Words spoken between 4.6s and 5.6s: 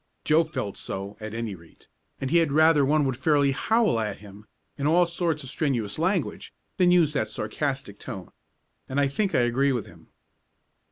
in all sorts of